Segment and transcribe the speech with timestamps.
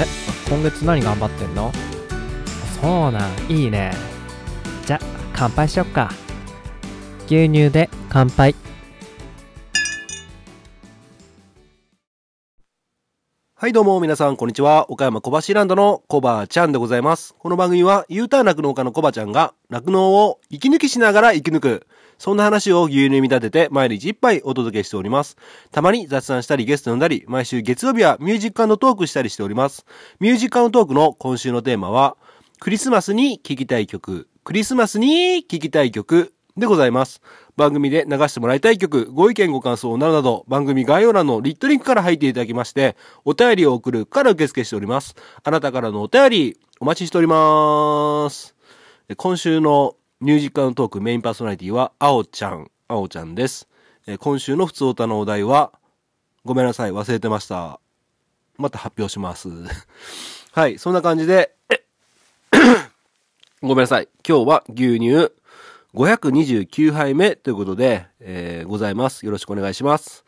[0.00, 0.06] え、
[0.48, 1.70] 今月何頑張ってんの？
[2.80, 3.92] そうなん、いいね。
[4.86, 5.00] じゃ、
[5.34, 6.10] 乾杯しよっか。
[7.26, 8.54] 牛乳で乾杯。
[13.54, 14.90] はいどうも皆さんこんにちは。
[14.90, 17.34] 岡山小橋ランドのコバちゃんでございます。
[17.38, 21.86] この番組は U ターン酪農家のコバちゃんが酪農を息抜きしながら生き抜く。
[22.20, 25.38] そんな話を牛乳に見立てて毎日一杯お届けしております。
[25.72, 29.86] たまに雑談したりゲスト呼んだり、毎週月曜日はミュージックトークしたりしております。
[30.20, 32.18] ミュージックトークの今週のテーマは、
[32.58, 37.22] クリスマスに聴きたい曲、クリスマスに聴きたい曲でございます。
[37.56, 45.14] 番組で流してもらいたい曲、ご意見ご感想などなど、番組概要欄の lit.link から入っていただきまして、お便りを送るから受付しております。
[45.42, 48.54] あなたからのお便り、お待ちしております。
[49.16, 53.66] 今週のミュージックトークメインパーソナリティは、あおちゃん、あおちゃんです。
[54.06, 55.72] え今週の普通歌のお題は、
[56.44, 57.80] ごめんなさい、忘れてました。
[58.58, 59.48] また発表します。
[60.52, 61.54] はい、そんな感じで、
[63.62, 64.08] ごめんなさい。
[64.28, 65.30] 今日は牛乳
[65.94, 69.24] 529杯目ということで、えーございます。
[69.24, 70.26] よろしくお願いします。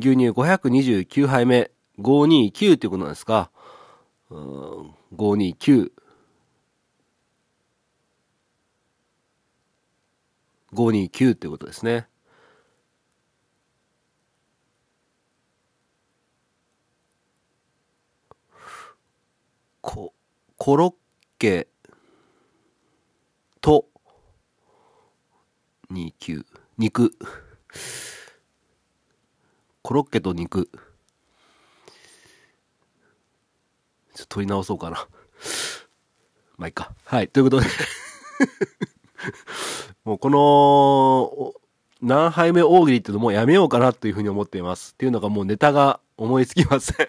[0.00, 3.50] 牛乳529杯目、529ということなんですか？
[4.30, 5.92] うん529。
[10.72, 12.08] 529っていうことですね。
[19.80, 20.12] こ、
[20.56, 20.94] コロッ
[21.38, 21.68] ケ
[23.60, 23.86] と、
[25.90, 26.44] 29
[26.76, 27.12] 肉。
[29.82, 30.68] コロッケと肉。
[34.14, 35.08] ちょっと取り直そうかな。
[36.58, 36.92] まあいいか。
[37.04, 37.66] はいということで。
[40.08, 41.52] もうこの
[42.00, 47.08] 何杯目大喜利っていうのもうやめようかなというふうに思っていますっていうのがもうネタが思いつきません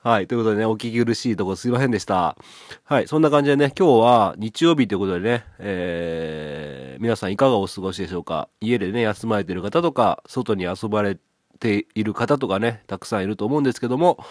[0.00, 0.28] はい。
[0.28, 2.36] ということでね、お聞き苦しいとこすいませんでした。
[2.84, 3.08] はい。
[3.08, 11.18] そんな感じでね、今日は日曜日ということでね、えー、皆さんいかがお過ごしでしょうか家でね、休まれてる方とか、外に遊ばれ
[11.58, 14.24] ている方とかね、たくさんいると思うんですけども、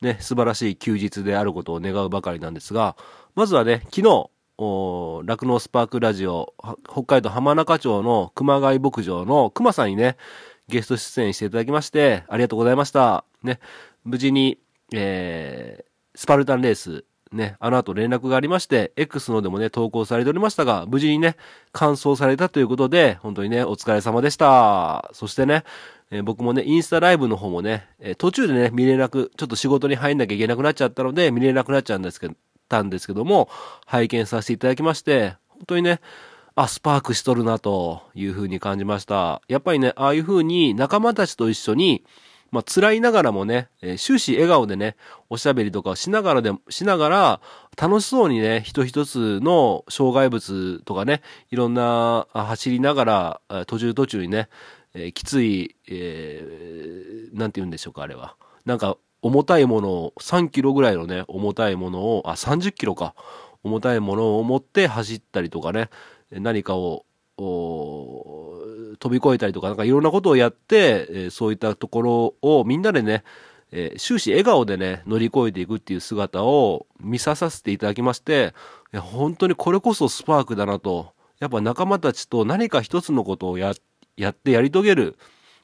[0.00, 2.96] ね、素晴らしい休日であることを願うばかりなんですが、
[3.36, 6.54] まずはね、昨日、酪農スパークラジオ、
[6.90, 10.16] 北海道浜中町の熊谷牧場の熊さんにね、
[10.68, 13.24] ゲスト出演していただきまして、ありがとうございました。
[13.42, 13.58] ね、
[14.04, 14.58] 無事に、
[14.92, 21.36] えー、スパルタンレース、ね、あの後連絡がありまして、X のでもね、投稿されておりましたが、無事にね、
[21.72, 25.10] 完走されたということで、本当にね、お疲れ様でした。
[25.12, 25.64] そしてね、
[26.10, 32.34] えー僕もね、インスタライブの方もね、えー途中でね、見れなく、ちょっと仕事に入んなきゃいけなくなっちゃったので、見れなくなっちゃうんですけど、
[32.72, 33.50] たんですけども、
[33.86, 36.00] 拝見させていただきまして、本当にね、
[36.54, 39.42] あ、スパークしとるなというふうに感じました。
[39.48, 42.04] やっぱりね、ああいうふうに仲間たちと一緒に、
[42.50, 44.96] まあ、辛いながらもね、えー終始笑顔でね、
[45.30, 47.40] おしゃべりとかをしながらでも、しながら、
[47.80, 54.48] 楽しそうにね、人一つの障害物とかね、いろんな、走りながら、途中途中にね、
[54.94, 58.36] えーきつい、えーなんて言うんでしょうか、あれは。
[58.66, 63.14] なんか、重たいものを、3キロぐらいのね、重たいものを、あ、30キロか。
[63.62, 65.88] 重たいものを持って走ったりとかね、
[66.32, 67.04] 何かを、
[68.98, 73.24] 飛び越えたりとか、なんかいろんなことをやって、えーそういったところをみんなでね、
[73.70, 78.54] えー終始笑顔でね、乗り越えていくっていう姿を見ささせていただきまして、
[78.92, 81.12] 本当にこれこそスパークだなと。
[81.38, 83.74] やっぱ仲間たちと何か一つのことをや、
[84.16, 85.16] やってやり遂げる。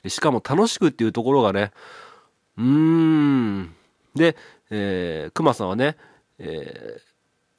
[0.07, 1.73] しかも楽しくっていうところがね、
[2.59, 3.75] うーん。
[4.15, 4.37] で、
[4.71, 5.97] えー、熊さんはね、
[6.39, 7.09] えー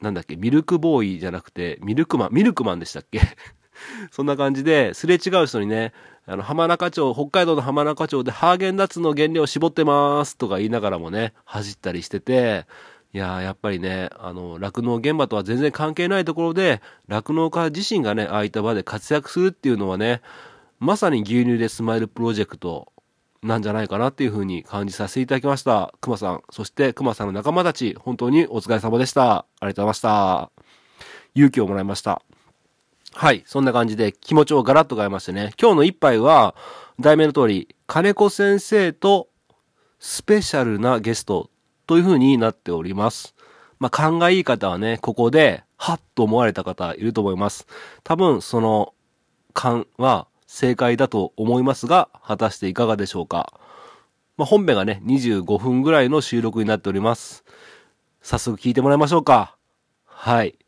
[0.00, 3.20] なんだっけ、ミルクボーイじゃなくて、ミルクマン、ミルクマンでしたっけ？
[4.10, 5.92] そんな感じで、すれ違う人にね、
[6.26, 12.66] あの、浜中町、北海道の浜中町でハーゲンダッツの原料を絞ってますとか言いながらもね、走ったりしてて、
[13.12, 20.22] いややっぱりね、あの、酪農現場とは全然関係ないところで、酪農家自身がね、ああいった場で活躍するっていうのはね、
[20.78, 22.90] まさに牛乳でスマイルプロジェクト
[23.42, 25.94] なんじゃないかなっていうふうに感じさせていただきました。
[26.00, 29.30] 熊さん、そして熊さんの仲間たち、本当にお疲れ様でした。
[29.32, 30.50] ありがとうございました。
[31.34, 32.22] 勇気をもらいました。
[33.12, 33.42] はい。
[33.46, 35.52] そんな感じで気持ちをガラッと変えましてね。
[35.60, 36.54] 今日の一杯は、
[37.00, 39.28] 題名の通り、金子先生と
[39.98, 41.50] スペシャルなゲスト
[41.86, 43.34] という風になっております。
[43.78, 47.66] まあ、勘がいい方はね、ここで、はっと思われた方いると思います。
[48.04, 48.92] 多分、その
[49.54, 53.52] 勘は正解だと思いますが、果たしていかがでしょうか。
[54.36, 57.44] まあ、本編がね、25分ぐらいの収録になっております。
[58.20, 59.56] 早速聞いてもらいましょうか。
[60.04, 60.58] はい。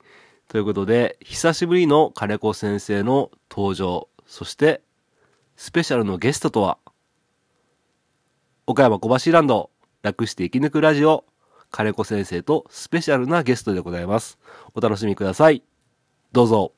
[0.47, 4.83] ということで、久しぶりの金子先生の登場、そして、
[5.57, 6.79] スペシャルのゲストとは、
[8.69, 9.71] 岡山小橋ランド、
[10.03, 11.25] 楽して生き抜くラジオ、
[11.73, 14.39] 金子先生とスペシャルなゲストでございます。
[14.75, 15.65] お楽しみください。
[16.31, 16.73] どうぞ。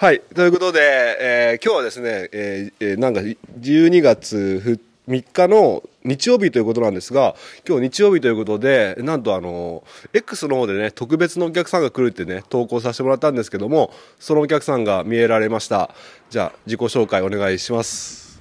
[0.00, 0.22] はい。
[0.34, 0.80] ということで、
[1.20, 7.36] えー今日はですね、えーえーなんか12月3日の日曜日ということなんですが、
[7.68, 15.94] 今日日曜日ということで、なんとあの、X の方でね、特別のお客さんが来るってね、投稿させてもらったんですけども、そのお客さんが見えられました。
[16.30, 18.40] じゃあ、自己紹介お願いします。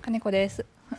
[0.00, 0.64] 金子です。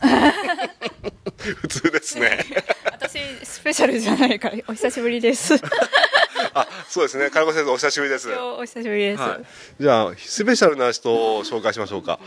[1.36, 2.38] 普通ですね。
[2.92, 5.54] 私スペシャルじゃないからお久しぶりです。
[6.54, 7.30] あ、そうですね。
[7.30, 8.30] 金子先生お久しぶりです。
[8.32, 9.22] お久しぶりです。
[9.22, 9.44] はい、
[9.82, 12.18] じゃあスペシャルな人を紹介しましょうか、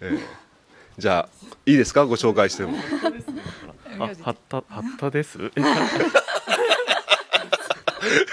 [0.00, 0.20] えー
[0.98, 2.06] じゃあいいですか？
[2.06, 2.74] ご紹介しても
[3.98, 5.38] あ、はった、はったです？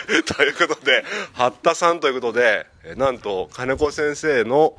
[0.09, 1.03] え ということで
[1.33, 4.77] 八田さんということでえーなんと金子先生の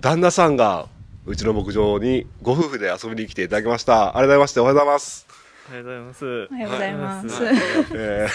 [0.00, 0.86] 旦那さんが
[1.26, 5.31] うちの牧場にご夫婦で遊びに来ていただきましたありがとうございましておはようございます
[5.72, 6.26] おはようございます。
[6.26, 7.44] おはようございます。
[7.44, 7.56] はい。
[7.94, 8.28] え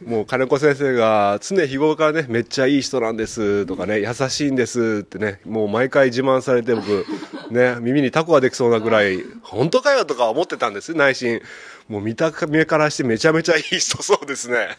[0.00, 0.08] ー。
[0.08, 7.04] もう金子先生が常日頃からねめっちゃいい人なんですとかね優しいんですってねもう毎回自慢されて僕
[7.50, 11.42] ね耳にタコができそうなぐらい本当かよとか思ってたんです内心。
[11.88, 14.78] もう見た目からしてめちゃめちゃいい人そうですね。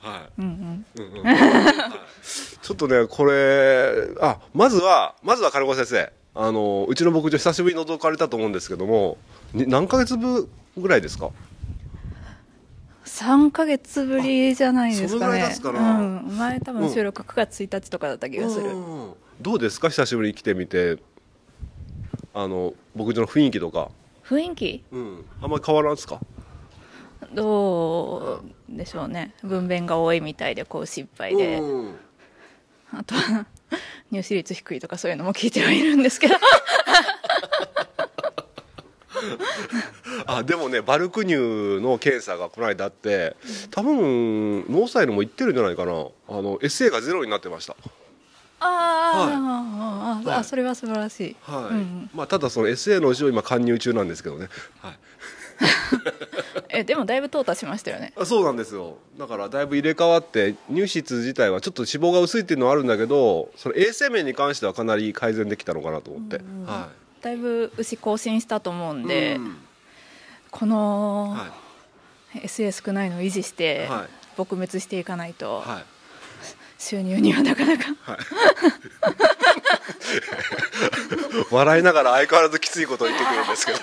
[0.00, 0.42] はい。
[0.42, 1.02] うんうん。
[1.02, 1.24] うんうん。
[1.24, 1.36] はい。
[2.60, 6.12] ちょっとねこれあまずはまずは金子先生。
[6.38, 9.16] あのうちの牧場久しぶりに覗かれたと思うんですけどもに
[9.54, 11.30] 何ヶ月分ぐらいですか？
[13.04, 16.20] 三ヶ月ぶりじゃないですかね。
[16.36, 18.70] 前多分収録9月1日とかだった気がする。
[18.70, 19.88] うんどうですか？
[19.90, 20.98] 久しぶりに来てみて。
[22.34, 23.90] あの牧場の雰囲気とか、
[24.28, 24.84] 雰囲気？
[24.92, 26.20] うん、あんまり変わらんですか？
[27.32, 29.34] どうでしょうね。
[29.42, 31.94] 分娩が多いみたいで講師いっぱいで、うん。
[32.92, 33.46] あとは
[34.12, 36.34] 入試率低いとかそういうのも聞いてはいるんですけど。
[40.26, 41.36] あでもねバルク乳
[41.80, 43.36] の検査がこの間あって
[43.70, 45.92] 多分ノーサイルも言ってるんじゃないかな。
[45.92, 47.76] あの SA がゼロになってました。
[48.58, 51.36] あーあー、あそれは素晴らしい。
[51.42, 54.48] はい、うんまあ、ただその SA の後ろ今加入中なんですけどね、
[54.80, 54.98] はい、
[56.70, 58.12] えでもだいぶ淘汰しましたよね。
[58.16, 58.98] あそうなんですよ。
[59.18, 66.88] だからだいぶ入れ替わって乳質自体はちょっと脂肪が薄いっていうのはあるんだけどその衛生面に関してはかなり改善できたのかなと思って、うんは
[67.26, 69.56] だいぶ牛更新したと思うんいで、うん。
[70.52, 71.52] このは
[72.34, 74.08] SA 少ないのを維持して、はい。
[74.40, 75.84] 撲滅していかないと、いはい。
[76.78, 77.86] 収入にはなかなか。
[81.50, 83.80] 笑いながら相変わらずきついことを言ってくるんですけど。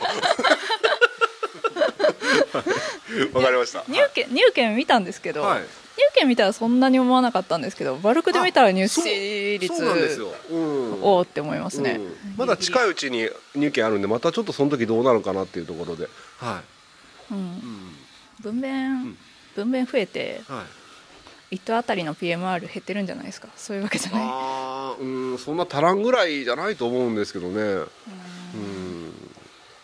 [3.39, 3.83] わかりました。
[3.89, 5.59] 入券入券見たんですけど、はい。
[5.59, 5.67] 入
[6.15, 11.03] 券見たらそんなに思わなかったんですけどバルクで見たら入試率そなんですよ、うん。
[11.03, 12.35] おーって思いますね、うん。
[12.37, 16.07] まだ近いうちに入券あるんでまたちょっとその時どうなるかなっていうところで。
[16.37, 16.61] は
[17.31, 17.37] い、うん。
[17.37, 17.95] うん
[18.41, 19.17] 分娩、ん。
[19.55, 20.65] 分娩増えては
[21.51, 21.55] い。
[21.55, 23.47] 1頭あたりの PMR 減ってるんじゃないですか。
[23.55, 24.21] そういうわけじゃない。
[24.25, 25.37] あーうん。
[25.37, 27.61] そんな足らんぐらいじゃないと思うんですけどね。
[27.61, 29.13] うん。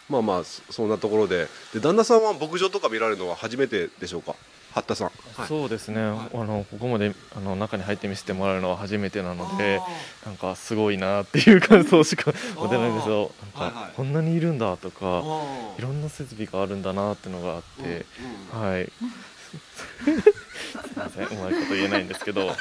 [0.10, 1.48] まあまあそそんなところで。
[1.74, 4.36] で旦那さんは牧場とか見られるのは初めてでしょうか？
[4.74, 6.02] 八田さん、はいそうですね。
[6.02, 9.82] あの、ここまで、あの、中に入って見せてもらうのは初めてなので。
[10.26, 13.32] なんか、すごいなっていう感想しか持てないんですよ。
[13.42, 15.00] なんかはいはい、こんなにいるんだとか。
[15.02, 15.44] あ
[15.78, 18.06] いろんな設備があるんだなっていうのがあって。
[18.52, 18.92] はい。
[20.06, 20.16] すみ
[20.96, 22.48] ません、うまいこと言えないんですけど。
[22.48, 22.56] はい。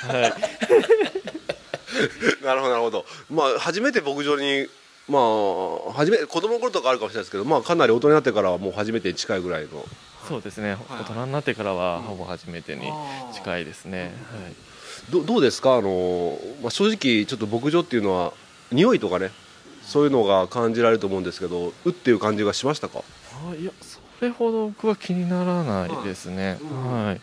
[2.45, 4.69] なるほどなるほどまあ初めて牧場に
[5.09, 9.85] まあ初めて子供の頃とかあるかもしれないですけどまあかなり大人になってからはもう初めてに近いぐらいの
[10.29, 10.77] そうですね。
[11.01, 12.93] 大人になってからは、ほぼ初めてに
[13.33, 14.13] 近いですね。
[14.33, 14.55] はい。
[15.11, 15.77] どどうですか？
[15.77, 18.33] あの、まあ、正直ちょっと牧場っていうのは
[18.71, 19.31] 匂いとかね
[19.83, 23.01] そういうのが感じられると思うんですけどうっていう感じがしましたか？
[23.51, 27.05] あいやそれほど僕は気にならないですね、うん。
[27.07, 27.21] はい。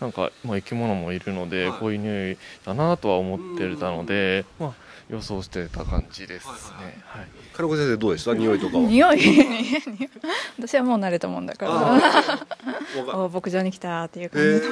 [0.00, 1.78] なんか、まあ、生き物もいるので、はい。
[1.78, 4.74] こういう匂いだなとは思ってたので、まあ、
[5.10, 6.86] 予想してた感じですね、はい
[7.20, 7.28] はい。
[7.54, 8.34] 金子先生どうでした？
[8.34, 8.82] 匂いとかは？
[8.84, 9.18] 匂い
[10.58, 13.14] 私はもう慣れたもんだから。
[13.16, 14.66] お牧場に来たっていう感へじ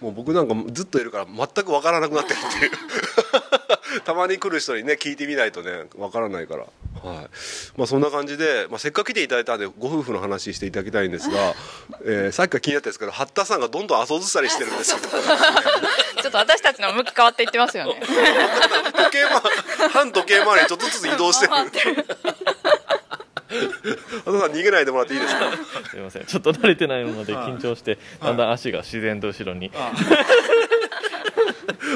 [0.00, 2.72] もう僕なんかずっといるから全くわからなくなってるっていう。
[4.04, 6.64] たまに来る人にね聞いてみないとねわからないから
[7.02, 7.26] はい。
[7.76, 11.54] まあそんな感じで、まあ、せっかく来ていただいたんでご夫婦の話していただきたいんですが、
[12.04, 14.98] えーさっきから気になったんですけど八田さんがどんどん後ずさりしてるんですよ。
[16.22, 18.00] ちょっと私たちの向き変わっていってますよね。
[18.04, 21.50] 時計回反時計回りにちょっとずつ移動してる。
[21.52, 22.06] 回ってる。
[24.24, 25.50] 八田さん逃げないでもらっていいですか？
[25.90, 26.24] すみません。
[26.24, 29.70] ちょっと慣れてないのではい緊張してだんだん足が自然と後ろに、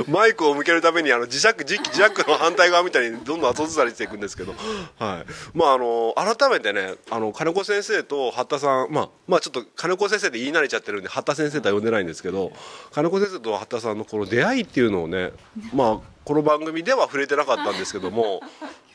[0.09, 4.53] マイクを向けるためにあの磁石磁気磁石の反対側みたいにどんどん後ずさりしていくんですけど、
[4.99, 5.27] はい。
[5.55, 12.53] まあ、あの改めてねあの金子先生と八田さん、まあ、まあちょっと金子先生で言い慣れちゃってるんで八田先生とは呼んでないんですけど
[12.93, 15.33] 金子先生と八田さんのこの出会いっていうのをね、
[15.75, 18.41] まあ、この番組では触れてなかったんですけども、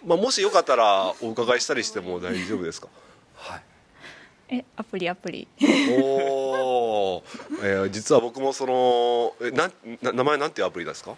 [0.05, 2.87] まあ、もしよかったらお伺いしたりしても大丈夫ですか？
[4.51, 5.47] えアプリアプリ。
[5.61, 5.63] お
[7.17, 7.23] お、
[7.63, 11.15] えー、実は僕もそのえなんな名前なんていうアプリですか？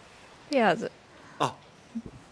[0.51, 0.91] ペアーズ。
[1.39, 1.53] あ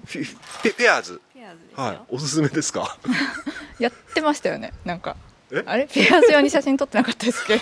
[0.05, 1.19] フィペペアーズ。
[1.33, 1.99] ペアーズはい。
[2.09, 2.97] おすすめですか？
[3.79, 5.15] やってましたよねなんか。
[5.51, 5.63] え？
[5.65, 5.87] あれ？
[5.87, 7.59] ペアーズ用に写真撮ってなかったですっけ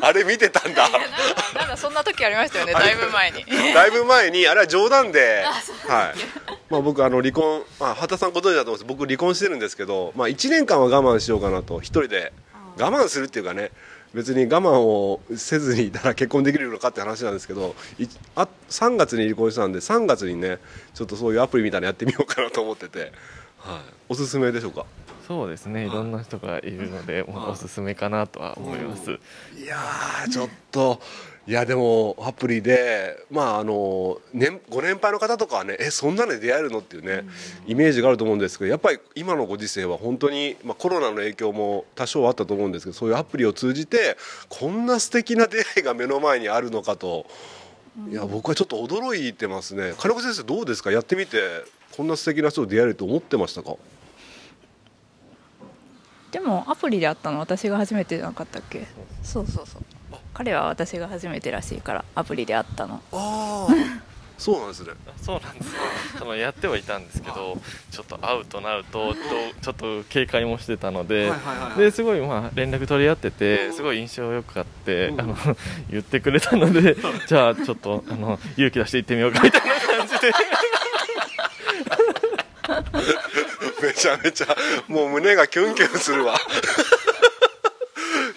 [0.00, 0.88] あれ見てたんだ。
[0.88, 3.44] なんかそんな時ありましたよねだいぶ前に。
[3.74, 5.44] だいぶ前にあれは冗談で。
[5.88, 6.14] はい。
[6.70, 8.84] まあ、僕あの離婚、まあ、畑さんご存知だと思うんです。
[8.84, 12.32] 僕離婚してるんですけど、まあ、1年間は我慢しようかなと一人で。
[12.78, 13.72] 我慢するっていうかね
[14.14, 20.58] 別に我慢をせずにいたら結婚できるのかって話なんですけどいあ3月に離婚したんで3月にね
[20.94, 23.12] ちょっとそういうアプリみたいなのやってみようかなと思ってて、
[23.58, 24.86] はい、おすすめでしょうか？
[25.28, 25.86] そうですね。
[25.86, 31.00] いろんな人がいるので、まあ、おすすめかなとは思います、いやーちょっと。
[31.46, 37.24] いやでもアプリでまああの年ご年配の方とかはねえそんなので出会えるのっていうね、
[37.66, 44.18] イメージがあると思うんですけどやっぱり今のご時世は本当に、まあ、コロナの影響も多少あったと思うんですけどそういうアプリを通じて
[44.50, 47.26] こんな素敵な出会いが目の前にあるのかと。
[48.10, 49.94] いや僕はちょっと驚いてますね。
[49.98, 50.92] 金子先生どうですか？
[50.92, 51.38] やってみて
[51.96, 53.74] こんな素敵な人と出会えると思ってましたか？
[56.32, 58.86] でもアプリで会ったの私が初めてじゃなかったっけ？
[59.22, 59.82] そうそうそう。
[60.34, 63.00] 彼は私が初めてらしいからアプリで会ったの。
[63.12, 63.74] ああ
[64.38, 64.92] そうなんですね。
[65.20, 65.74] そうなんです。
[65.74, 65.80] よ
[66.20, 67.58] そのやってはいたんですけど
[67.90, 69.16] ちょっと会うとなるとと
[69.62, 71.78] ちょっと警戒もしてたのではいはいはいはい。
[71.80, 75.36] ですごいまあ連絡取り合っててすごい印象よくあってあの
[75.90, 76.94] 言ってくれたので
[77.26, 80.32] じゃあちょっとあの勇気出して行ってみようかみたいな感じで
[83.82, 84.56] めちゃめちゃ
[84.88, 86.36] もう胸がキュンキュンするわ。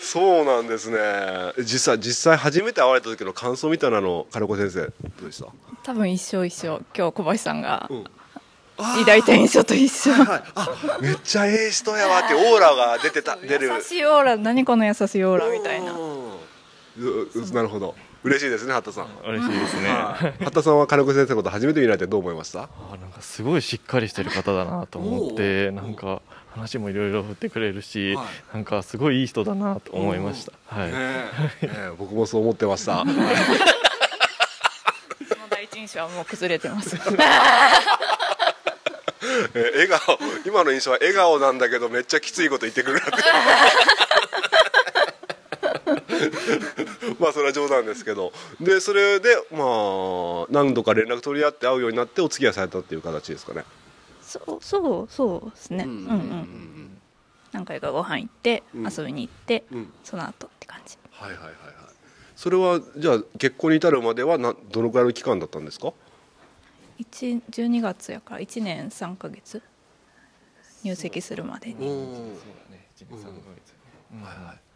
[0.01, 0.97] そうなんですね。
[1.59, 4.91] 実際実際初めて会われた時の感想みたいなの金子先生ど
[5.23, 5.47] うでした？
[5.83, 6.81] 多分一緒一緒。
[6.95, 8.03] 今日小林さんがん。
[8.77, 10.11] 抱いた印象と一緒。
[10.13, 10.69] はいあ
[11.01, 13.67] めっちゃええ人やわってオーラが出てた出る。
[13.67, 15.93] 優しいオーラ何この優しいオーラみたいな。
[15.93, 16.31] うん。
[16.33, 19.07] うなるほど嬉しいですね畑さん。
[19.27, 19.89] 嬉しいですね。
[20.43, 22.63] 畑さんは金子先生のこと初めて見られてどう思いました？
[22.63, 26.21] あなんかすごいしっかりしてる方だなと思ってなんか
[26.53, 28.27] 話もいろいろ振ってくれるし、はい。
[28.53, 30.97] なんかすごいいい人だなと思いました、はい、ね
[31.63, 32.99] え僕もそう思ってました。
[33.05, 33.15] その
[35.49, 36.95] 第一印象はもう崩れてます。
[39.53, 40.17] えー笑顔。
[40.45, 43.11] 今の印象は笑顔なんだけどめっちゃきついこと言ってくるなって
[47.19, 48.31] まあそれは冗談ですけど。
[48.59, 53.65] でそれでまあ何度か連絡取り合って会うようになってお付き合いされたっていう形ですかね。
[54.21, 55.83] そうそうそうですね。
[55.85, 56.97] うんうん
[57.51, 58.89] 何回かご飯行ってうん。
[58.89, 59.93] 遊びに行って、うん。
[60.03, 60.97] その後って感じ。
[61.11, 61.55] はいはいはいはい。
[62.35, 65.93] それはじゃあ結婚に至るまではなどのくらいの期間だったんですか
[66.99, 69.61] ？1 12月やから1年3ヶ月。
[70.83, 71.75] 入籍するまでに。
[71.75, 72.35] うん。
[72.35, 72.87] そうだね。
[72.97, 73.73] 1年3ヶ月、
[74.13, 74.21] うん。
[74.23, 74.70] はいはい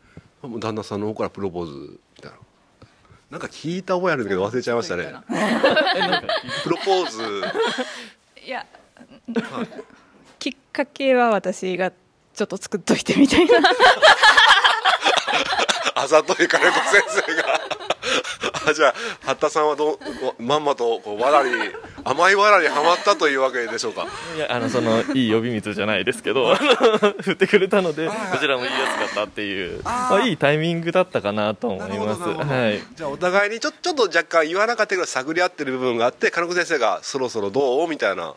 [0.47, 2.37] 旦那さんの方からプロポーズみたいな。
[3.31, 5.05] なんか聞いた覚えあるんだけど忘れちゃいましたね。
[6.63, 7.43] プロポーズ。
[8.45, 8.65] いや、
[10.39, 13.59] きっかけは私がちょっと作っといてみたいな。
[15.95, 17.61] あざとい金子先生が
[18.67, 18.93] あじゃあ
[19.25, 19.99] 八田さんはどう
[20.43, 21.51] まんまとこうわらに
[22.03, 24.07] 甘いわらにはまったというわけでしょうか。
[24.35, 32.21] いやあのそのいい呼び水じゃないですけど振ってくれたのでこちらも言いやすかったっていうまあ、いいタイミングだったかなと思います。
[32.21, 32.81] はい。
[32.95, 37.87] じゃあお互いにちょちょっと若干言わなかったけど探り合ってる部分があって金子先生がそろそろどう？
[37.87, 38.33] みたいな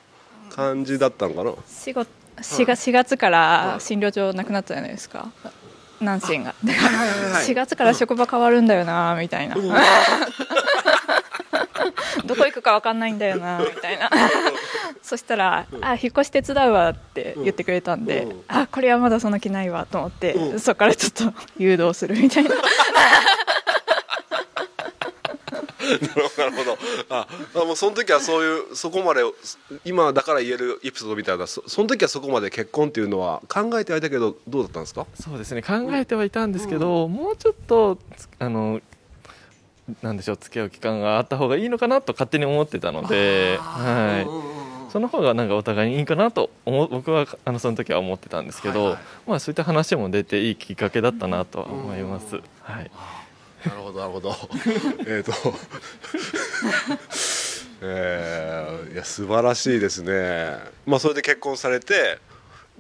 [0.55, 1.51] 感じだったのかな。
[1.51, 2.09] 4月
[2.41, 5.29] 4, 月4月から診療所なくなったじゃないですか
[6.01, 6.55] 南進が。
[6.65, 9.57] 4月から職場変わるんだよなみたいな。
[12.25, 14.11] どこ行くか分かんないんだよなみたいな。
[15.03, 20.61] そしたら「あ引っ越し手伝うわ」って言ってくれたんでうん「あこれはまだその気ないわ」と思ってうん。
[20.61, 22.51] そこからちょっと誘導するみたいな
[25.89, 26.79] なるほど
[27.11, 29.23] ああもうその時はそういうそこまで
[29.85, 35.07] 今だから言えるエピソードみたいなそその時はそこまで結婚っていうのは考えてはいたけどどうだったんですか？
[35.15, 38.81] そうですね考えてはいたんですけど、もうちょっとつあの
[40.03, 44.21] なんでしょう付き合う期間があった方がいいのかなと勝手に思ってたので、は
[44.89, 49.01] い、その方がなんかお互いにいいかなと僕はあのその時は思ってたんですけど、はいはい。
[49.29, 52.41] まあそういった話も出ていいきっかけだったなとは思います。
[52.63, 52.91] はい。
[53.65, 54.35] なるほどなるほど。
[55.07, 55.33] えっと。
[57.81, 60.59] えー、いや素晴らしいですね。
[60.87, 62.19] まあそれで結婚されて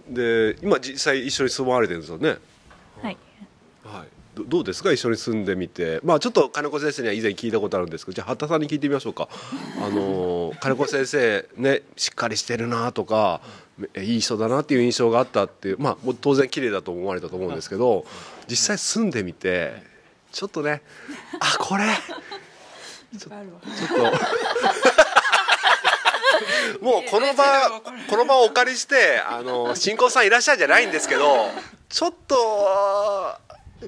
[0.08, 2.36] で今実際一緒に住まわれてるんですよね？
[3.00, 3.16] はい。
[3.84, 4.08] はい。
[4.34, 4.90] どどうですか？
[4.92, 6.00] 一緒に住んでみて。
[6.02, 9.28] まあちょっと金子先生には以前聞いたことあるんですけどじゃあ八田さんに聞いてみましょうか。
[9.80, 13.40] あの金子先生ねしっかりしてるなとか
[13.94, 18.04] えいい人だなっていう印象があったっていうまあ当然綺麗だと思われたと思うんですけど
[18.48, 19.74] 実際住んでみて
[20.32, 20.82] ちょっとね。
[21.40, 21.84] あこれ。
[23.18, 23.38] ちょちょっ
[23.88, 24.18] と。
[26.84, 31.50] もうこの場この場をお借りしてあの新婚さんいらっしゃるじゃないんですけど
[31.88, 32.36] ちょっと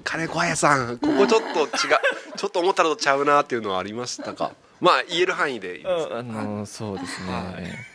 [0.05, 1.69] 金子彩さんここちょっと違う
[2.37, 4.53] ちょっと思ったのとちゃうなっていうのはありましたか？
[4.81, 6.15] まあ言える範囲でいいです。
[6.15, 7.87] ああのそうですね、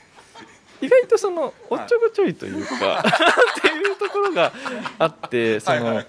[0.81, 4.53] 意外とそのおっちょこちょいというか、っていうところが
[4.99, 6.03] あってその、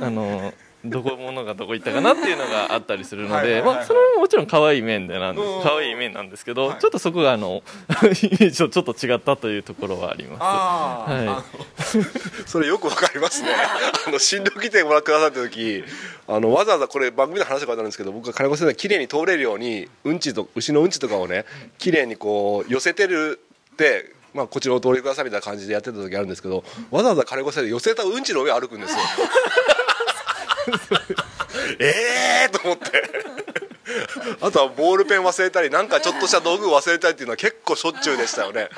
[0.00, 0.54] あの
[0.90, 5.48] どこものがどこ行ったかなっていうのがあったりするので、まあ、それももちろん可愛い面でなんです。
[5.62, 7.62] 可愛い面なんですけど、ちょっとそこがあの
[8.02, 10.42] イメージとちょっと違ったというところはあります。
[10.42, 11.44] は
[12.46, 13.48] それよくわかりますね。
[14.06, 15.84] あの診療来てもらってくださった時
[16.26, 21.44] あのわざわざこれ番組で話したことあるんですけど僕が金子先生綺麗に通れるようにうんちと牛のうんちとかをね
[21.78, 23.40] 綺麗にこう寄せてる
[23.72, 28.98] ってまあこちらをお通りくださいみたいな感じでやってた時あるんですけどわざわざ金子先生寄せたうんちの上歩くんですよ
[31.78, 33.02] ええと思って。
[34.40, 38.68] あとはボールペン忘れたりなんかちょっとした道具忘れたりっていうのは結構しょっちゅうでしたよね。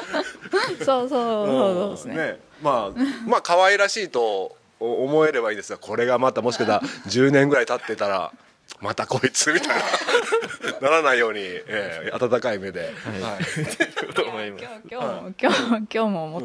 [0.85, 2.41] そうそうそうですね。
[2.63, 8.33] まあまあ可愛らしいと思えればいいですがこれがまたもしかしたら10年ぐらい経ってたら
[8.81, 9.83] またこいつみたいな。
[10.81, 14.15] ならないように、えー温かい目で、はい。
[14.15, 14.65] と思います。
[14.65, 16.41] 今日今日も今日も今日もも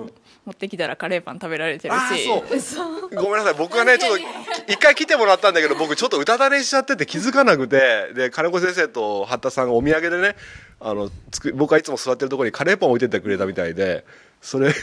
[0.45, 3.53] 持ってきたらカレーパン食べられてるあしごめんなさい。
[3.53, 4.23] 僕がねちょっと
[4.67, 10.35] 一回来てもらったんだけど僕ちょっとうたた寝しちゃってて気づかなくてで金子先生と八田さんがお土産でね
[10.79, 14.05] あのつく僕がいつも座ってるところにカレーパン置いてってくれたみたいで
[14.41, 14.73] それ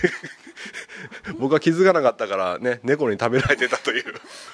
[1.38, 4.04] 僕は気づかなかったからね猫に食べられてたという。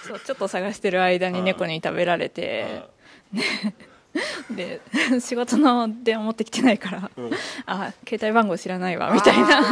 [0.06, 2.82] そうちょっと探してる間に猫に食べられて、
[4.50, 4.80] で
[5.20, 7.10] 仕事の電話持ってきてないから、
[7.66, 9.66] あ携帯番号知らないわみたいな、ね、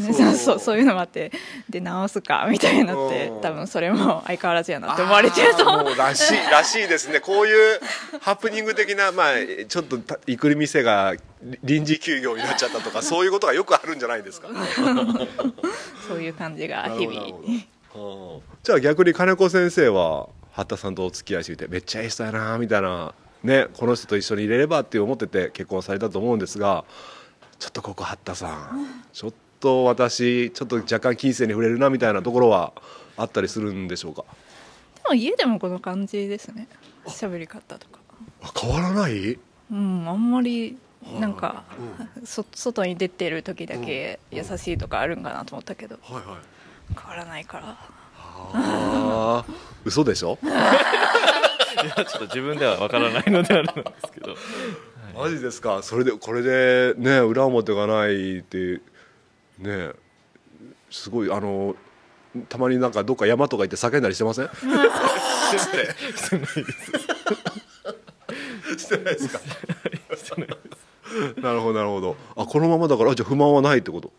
[0.00, 0.36] そう。
[0.36, 1.32] そうそういうのもあって
[1.68, 3.40] で直すかみたいになってうん。
[3.40, 5.68] 多分それも相変わらずやなって思われてると。
[5.68, 7.20] 思うらしいらしいですね。
[7.20, 7.80] こういう
[8.20, 9.34] ハプニング的なまあ
[9.68, 11.14] ちょっとたいくり店が
[11.62, 14.48] 臨時休業になっちゃったとか そういうことがよくあるんじゃないですか。
[16.08, 18.40] そういう感じが日々。
[18.62, 26.84] じゃあ逆に金子先生は八田さんとお付き合いしてみてめっちゃいい人やなみたいなねこの人と一緒にいれればって思ってて結婚されたと思うんですが
[27.58, 29.36] ちょっとここ八田さんちょっと
[29.68, 32.72] 私ちょっと若干金銭に触れるなみたいなところは
[33.16, 34.24] あったりするんでしょうか？
[35.02, 36.68] でも家でもこの感じですね。
[37.06, 37.98] 喋り方とか。
[38.42, 39.38] あ変わらない？
[39.70, 40.76] うんあんまり
[41.18, 41.64] なんか、
[42.24, 46.24] そ外に出てる時だけ優しいとかあるんかなと思ったけどはいはい。
[46.98, 47.76] 変わらないから。
[48.52, 49.52] ああ
[49.84, 50.38] 嘘でしょ？
[50.42, 54.34] いやちょっと自分ではわからないのであれなんですけど。
[55.16, 55.82] マジですか？
[55.82, 58.80] それでこれでね裏表がないって
[59.60, 59.90] ね
[60.90, 61.74] すごいあの
[62.48, 64.48] たまになんかどっか山とか行って叫んだりしてません？
[68.78, 69.40] してないですか？
[71.42, 72.16] なるほどなるほど。
[72.36, 74.12] あこのままだからあじゃあ不満はないってこと？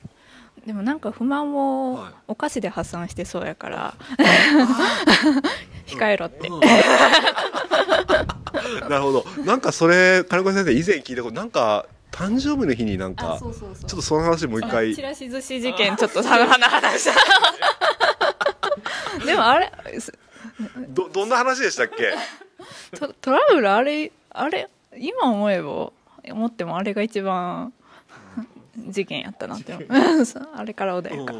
[0.66, 2.14] でもなんか不満をはい。
[2.28, 3.96] お菓子で発散してそうやから
[5.88, 6.50] 控えろって。
[8.90, 9.26] なるほど。
[9.46, 13.90] なんかそれ金子先生以前聞いたことなんか誕生日の日になんかそうそうそう。
[13.90, 14.94] ちょっとその話もう一回。
[14.96, 17.14] ちらし寿司事件ちょっとさ話話し
[19.20, 19.26] た。
[19.26, 20.14] でもあれす
[20.90, 22.14] どどんな話でしたっけ？
[22.98, 25.92] トトラブルあれあれ今思えば
[26.30, 27.74] 思ってもあれが一番
[28.78, 29.74] 事件やったなって
[30.56, 31.34] あれから穏やか。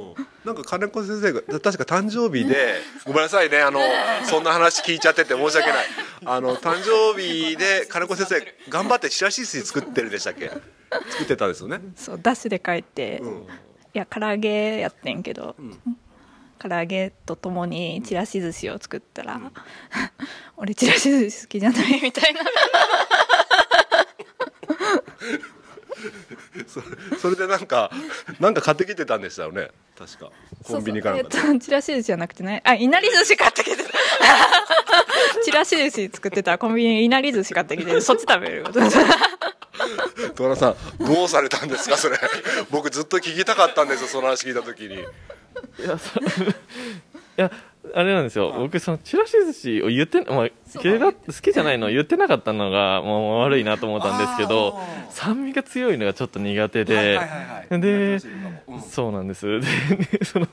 [0.44, 3.80] なんか金子先生が確か誕生日でごめんなさいねあの
[4.26, 5.86] そんな話聞いちゃってて申し訳ない。
[6.26, 10.50] あの誕生日で金子先生頑張ってちらし寿司作ってるでしたっけ？
[11.10, 11.80] 作ってたんですよね。
[11.96, 13.48] そうダッシュで帰って、うん。
[13.94, 15.56] いや唐揚げやってんけど、
[16.60, 19.40] 唐揚げとともにちらし寿司を作ったら、
[20.58, 22.42] 俺ちらし寿司好きじゃないみたいな
[26.68, 26.82] そ
[27.18, 27.92] それでなんか
[28.40, 29.70] なんか買ってきてたんでしたよね。
[29.98, 30.32] 確か。
[30.64, 32.62] コンビニかなんかでそうそうえっとちらし寿司じゃなくてね。
[32.66, 33.84] あいなり寿司買ってきてた。
[35.44, 36.52] ちらし寿司作ってた。
[36.52, 38.80] らコンビニにいなり寿司買ってきてそっち食べること
[40.36, 42.18] 戸原さんどうされたんですかそれ。
[42.70, 44.96] 僕ずっと聞きたかったんですよその話聞いた時に。
[44.96, 44.98] い
[45.88, 46.24] やそ い
[47.38, 47.52] や
[47.94, 48.54] あれなんですよ。
[48.58, 50.48] 僕そのちらし寿司を言って、まあ、
[50.84, 57.20] 嫌いだ好きじゃないのを言ってなかったのが もう悪いなと思ったんですけど酸味が強いのがちょっと苦手で、
[57.72, 58.20] で
[58.88, 59.46] そうなんです。
[59.48, 59.60] で
[60.20, 60.48] で その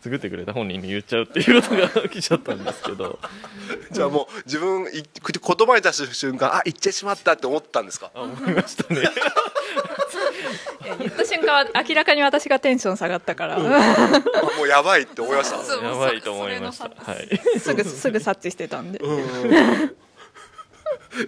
[0.00, 3.18] 作ってくれた本人に言っちゃうっていうことが起きちゃったんですけど。
[3.92, 8.10] じゃあもう自分い口言葉に出した瞬間あ言ってしまったって思ったんですか？
[8.14, 9.00] あ思いましたね。
[10.98, 13.66] 言った瞬間は明らかに私がテンション下がったから、あも
[14.64, 15.56] うやばいって思いました。
[15.82, 16.84] やばいと思いました。
[16.84, 17.58] はい。
[17.58, 18.98] すぐすぐ察知してたんで、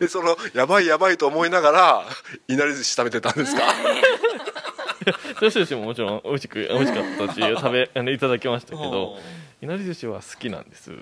[0.00, 2.04] でそのやばいやばいと思いながら
[2.48, 3.62] いなり寿司食べてたんですか？
[5.38, 9.16] ちらし寿司ももちろん美味しく美味しかったし食べあのいただきましたけど
[9.62, 10.92] いなり寿司は好きなんです。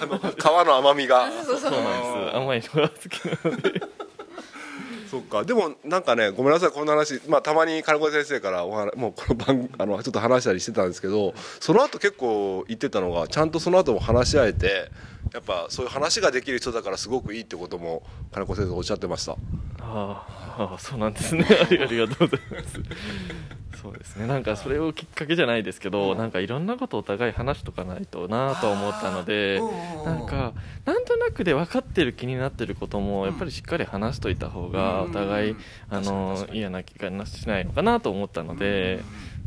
[0.00, 0.22] あの皮
[0.66, 1.30] の甘みが。
[1.30, 1.72] そうなん
[2.24, 2.36] です。
[2.36, 3.82] 甘いのが好きなので
[5.10, 5.42] そっか。
[5.42, 6.70] でもなんかねごめんなさい。
[6.70, 14.90] こんな話、まあ、たまに金子先生からお話もうこの番あのちょっと話したりしてたんですけどその後結構言ってたのがちゃんとその後も話し合えて
[15.32, 19.36] やっぱそういう話ができる人だからすごくいいってことも金子先生おっしゃってました。
[19.80, 21.46] ああそうなんですね。
[21.62, 22.80] ありがとうございます。
[23.80, 24.26] そうですね。
[24.26, 29.60] なんかそれをきっかけじゃないですけど、なんかいろんなことをお互い話しとかないとなと思ったので
[30.04, 30.52] なんか
[30.84, 35.56] なんとなくで分かってる気になってることもやっぱりしっかり話しといた方がお互い
[35.88, 39.00] あの嫌な気がしないのかなと思ったので、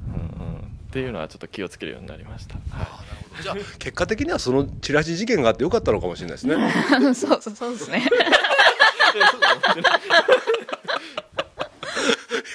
[0.07, 3.02] うんうん、っていうのはちょっと気をつけるようになりました、はい
[3.41, 6.55] じゃあ結果的にはそのチラシ事件があってよかったのかもしれないですね。
[7.15, 8.03] そうそうそうですね。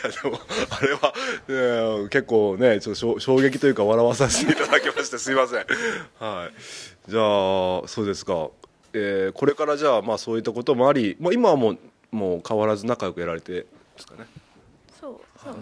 [0.02, 0.38] いやでも
[0.70, 1.14] あれは、
[1.48, 5.58] えー結構ねちょっと衝衝撃というか笑わさせていただきましてすいません。
[6.18, 7.10] はい。
[7.10, 8.48] じゃあそうですか、
[8.92, 11.78] えーこれからじゃあまあそういったこともあり、まあ、今はもう
[12.10, 13.66] もう変わらず仲良くやられてで
[13.98, 14.26] すかね。
[15.00, 15.54] そうそう。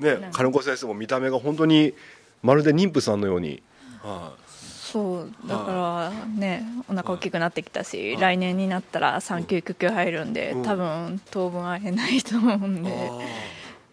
[0.00, 1.94] ね金子先生も見た目が本当に
[2.42, 3.62] まるで妊婦さんのように、
[4.02, 4.32] は
[4.92, 10.62] そうだからねお腹大きくなってきたし来年になったら産休育休入るんでうん。
[10.62, 13.10] 多分当分会えないと思うんいで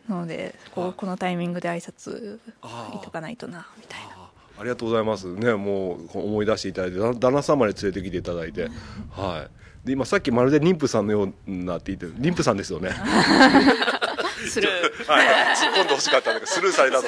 [0.07, 2.91] なのでこうこのタイミングで挨拶あー。
[2.91, 4.15] 言っとかないとなみたいな。
[4.17, 5.27] あありがとうございます。
[5.33, 8.69] ねもう思い出していただいてだ旦那さんまで連れてきていただいて。
[9.11, 9.65] はい。
[9.85, 12.89] で今さっきまるで妊婦さんのようなって言って妊婦さんですよね
[14.47, 14.69] する。
[15.07, 15.27] はい。
[15.55, 17.07] 突っ込んでほしかったんだけどスルーされたと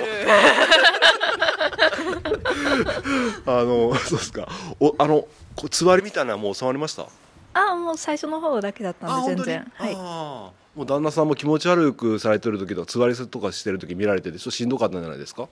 [3.59, 4.47] あのそうですか。
[4.79, 7.07] おあのこうつわりみたいなもう触りました？
[7.53, 9.71] あもう最初の方だけだったんで全然。
[9.75, 9.95] はい。
[9.95, 15.47] もう旦那さんも気持ち悪くされてる時とかつわりとかしてる時見られててちょっとしんどかったんじゃないですか？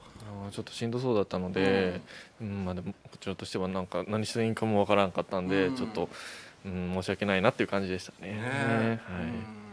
[0.51, 2.01] ちょっとしんどそうだったので、
[2.39, 2.65] うん。
[2.65, 6.07] まあ、でもこちらとしてはなんか何していいんかもわからんかったんで、ちょっと、
[6.63, 9.01] うん、申し訳ないなっていう感じでしたね。
[9.07, 9.64] はい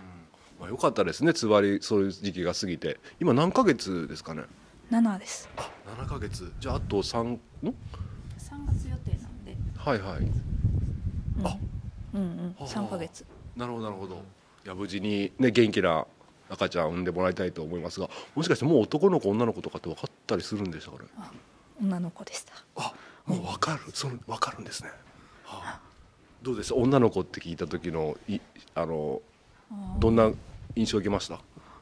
[0.63, 1.35] まあ、よかったですね。
[1.35, 3.01] つわりそういう時期が過ぎて。
[3.19, 4.45] 今何ヶ月ですかね
[4.93, 5.49] ？7です。
[5.57, 5.69] あ
[6.01, 6.53] 7ヶ月。
[6.61, 7.73] じゃああと3ん？3
[8.73, 9.57] 月予定なんで。
[9.77, 10.31] はいはい。
[11.43, 11.59] あ。
[12.15, 12.55] うんうん。
[12.57, 13.27] はあ3ヶ月。
[13.57, 14.23] なるほどなるほど。
[14.65, 16.07] いや無事にね元気な
[16.49, 21.09] 赤ちゃん産んでもらいたいと思いますがもしかしてもう男の子女の子とかって分かったりするんでしたかね？
[21.81, 22.53] 女の子でした。
[22.77, 22.95] あ
[23.27, 23.81] もう分かる。
[23.93, 24.91] その分かるんですね、
[25.43, 25.81] はあ、
[26.41, 28.39] どうです女の子って聞いた時のい
[28.77, 29.21] あの
[29.99, 30.31] どんな
[30.77, 31.39] 印象を受けました。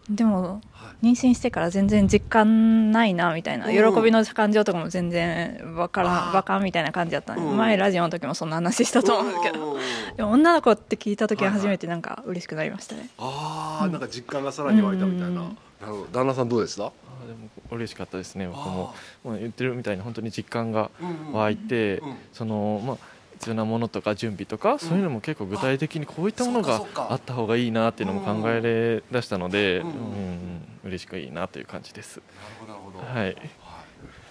[0.08, 3.94] でもは妊娠してから全然実感ないなみたいなうん。
[3.94, 7.56] 喜びの感情とかも全然わからんわかんみたいな感じだったんでうん。
[7.56, 9.76] 前ラジオの時もそんな話したと思うんですけど
[10.16, 13.08] でも女の子って聞いた時は初めてなんか嬉しくなりましたね。
[13.18, 15.34] ああ、なんか実感がさらに湧いたみたいな、うん。
[15.36, 16.06] なるほど。
[16.12, 16.82] 旦那さんどうでした？
[16.82, 18.92] でも嬉しかったですね僕も。
[19.24, 22.16] あもう言ってるみたいに本当に実感がうんうん湧いて、うん。
[22.32, 22.96] そのまあ
[23.40, 29.86] 必要なものとか準備とか、そういうのも結構具体的にこういったものがあった方がいいなっていうのも考えれ出したので、うん。
[29.86, 30.50] うんうん
[30.84, 32.20] 嬉しくいいなという感じです。
[32.60, 33.20] なるほどなるほど。
[33.20, 33.36] はい。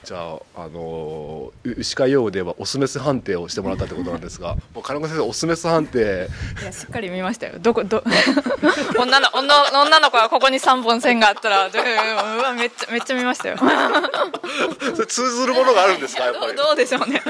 [0.04, 0.18] じゃ
[0.56, 6.30] あ、あのー、う牛飼い用語で言えばオスメス判定をしてもらったってことなんですが もう金子先生オスメス判定。
[6.62, 7.60] いやしっかり見ましたよ。
[7.60, 8.04] どこど
[8.98, 13.58] 女の女女の子がここに3本線があったらどうわめっちゃめっちゃ見ましたよ。
[14.96, 16.56] それ通ずるものがあるんですかやっぱり。
[16.56, 17.22] どうでしょうね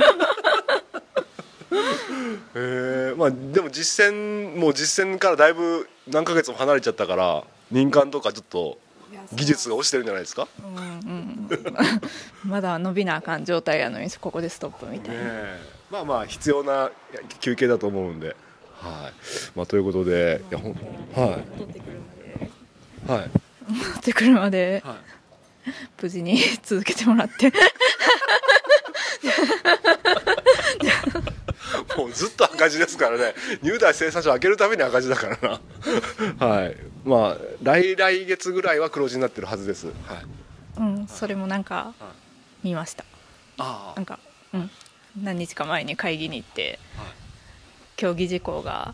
[2.55, 8.79] えー、まあでも実践もう実践からだいぶ何ヶ月も離れちゃったから民間とかちょっと
[9.34, 10.79] 技術が落ちてるんじゃないですか、うんう
[11.15, 11.49] ん
[12.45, 15.60] まだ伸びなあかん状態やのにここでストップみたいな、え。
[15.89, 16.91] まあまあ必要な
[17.39, 18.36] 休憩だと思うんで、
[18.75, 19.13] はい。
[19.55, 20.77] まあ、ということでいやほんは
[21.27, 23.12] い。
[23.12, 23.29] はい。
[23.67, 24.95] 持ってくるまではい。
[26.01, 27.51] 無事に 続けてもらって
[31.97, 33.34] もうずっと赤字ですからね。
[33.62, 35.60] 入台生産所開けるために赤字だから
[36.39, 36.45] な。
[36.45, 36.78] はい。
[37.04, 39.88] まあ来来月ぐらいは黒字になってるはずです。
[39.88, 39.93] はい。
[40.78, 41.93] うんそれもなんか
[42.63, 43.06] 見ました。
[43.58, 44.19] あなんか、
[44.54, 44.71] うん、
[45.21, 47.08] 何日か前に会議に行ってはい。
[47.97, 48.93] 競技事項が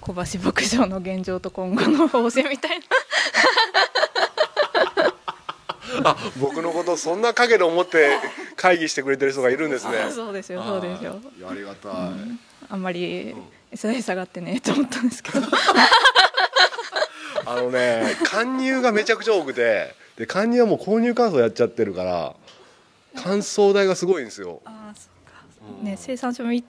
[0.00, 2.86] 小橋牧場の現状と今後の方針みたいな。
[2.86, 4.07] あ
[6.40, 8.18] 僕のことそんな陰で思って
[8.56, 10.10] 会議してくれてる人がいるんですね。
[10.14, 11.20] そうですよそうですよ。
[11.48, 11.92] ありがたい、
[12.70, 13.34] あんまり
[13.70, 15.40] 餌代下がってねと思ったんですけど。
[17.46, 22.34] あのね貫入がめちゃくちゃ多くてで貫入はもう購入乾燥やっちゃってるから
[23.16, 24.60] 乾燥代がすごいんですよ。
[24.64, 25.42] ああそうか。
[25.82, 26.62] ね生産書見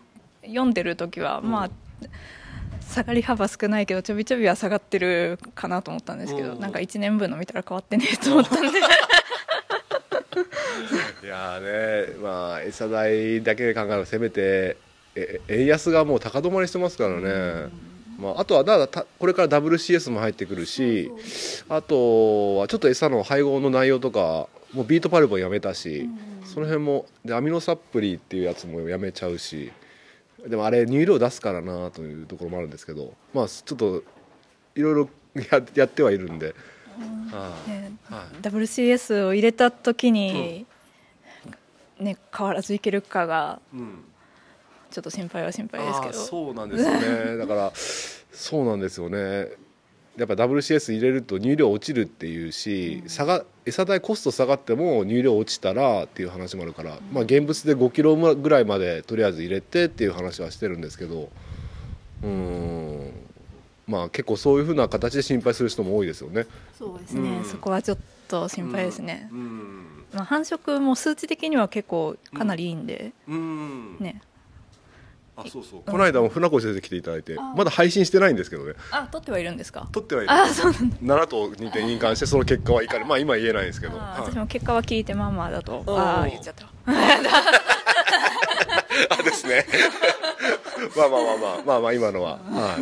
[0.44, 1.70] 読んでる時は、まあ
[2.90, 6.60] 下がり幅少ないけどちょびちょびは下がってるかなと思ったんですけど、うん。
[6.60, 8.80] なんか1年分の見たら変わってねえと思ったんで
[11.24, 14.78] いやーねまあ餌代だけで考えるとせめて
[15.16, 17.72] え円安がもう高止まりしてますからね、
[18.18, 21.12] まあ、あとはだからたこれから WCS も入ってくるし
[21.68, 26.08] あとはちょっと餌の配合の内容とかもうビートパルプもやめたし、
[26.46, 29.72] その辺もでアミノサプリっていうやつもやめちゃうし
[30.48, 34.04] でもあれ乳量出すからなというところもあるんですけどまあちょっと
[34.76, 35.10] いろいろ
[35.52, 36.56] ややってはいるんで、
[37.32, 37.70] はい。
[37.70, 37.92] ね。
[38.10, 38.42] はい。
[38.42, 40.66] WCS を入れた時に、
[42.00, 44.04] ね変わらずいけるかがうん。
[44.92, 46.14] ちょっと心配は心配ですけど。
[46.14, 47.38] そうなんですよね。
[47.38, 49.50] だからそうなんですよね。
[50.18, 61.30] やっぱ WCS 入れると乳量落ちるっていうし、差が餌代コスト下がっても乳量落ちたらっていう話もあるから、まあ現物で5キロぐらいまでとりあえず入れてっていう話はしてるんですけど
[62.24, 63.12] うーん。
[63.88, 66.48] まあ結構そういうふうな形で心配する人も多いですよね。
[66.78, 67.46] そうですね、うん。
[67.46, 73.98] そこはちょっと心配ですね、うんまあ、繁殖も数値的には結構かなりいいんで、うん。
[74.00, 74.22] ね。
[75.38, 75.82] あそうそう。
[75.90, 78.74] この間も船越先生来ていただいてまだ配信してないんですけどね。
[78.92, 79.88] あ取ってはいるんですか？
[79.92, 80.98] 撮ってはいるあそうなんだ。
[80.98, 84.22] 7と2点に関してその結果はいかにまあ今言えないんですけど、あはい。
[84.32, 85.84] 私も結果は聞いてまあまあだと。
[85.88, 85.98] うん。
[85.98, 86.68] ああ言っちゃった。
[89.12, 89.66] あですね。
[90.98, 92.40] まあまあまあまあまあまあ今のは。
[92.50, 92.78] は